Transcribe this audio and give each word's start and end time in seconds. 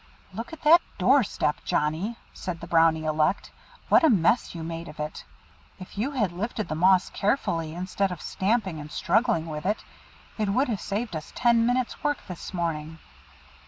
"Look 0.33 0.51
at 0.51 0.63
that 0.63 0.81
door 0.97 1.23
step, 1.23 1.63
Johnnie," 1.63 2.17
said 2.33 2.59
the 2.59 2.65
Brownie 2.65 3.03
elect, 3.05 3.51
"what 3.87 4.03
a 4.03 4.09
mess 4.09 4.55
you 4.55 4.63
made 4.63 4.87
of 4.87 4.99
it! 4.99 5.23
If 5.77 5.95
you 5.95 6.09
had 6.09 6.31
lifted 6.31 6.69
the 6.69 6.73
moss 6.73 7.11
carefully, 7.11 7.75
instead 7.75 8.11
of 8.11 8.19
stamping 8.19 8.79
and 8.79 8.91
struggling 8.91 9.45
with 9.45 9.63
it, 9.67 9.83
it 10.39 10.49
would 10.49 10.69
have 10.69 10.81
saved 10.81 11.15
us 11.15 11.31
ten 11.35 11.67
minutes' 11.67 12.03
work 12.03 12.17
this 12.27 12.51
morning." 12.51 12.97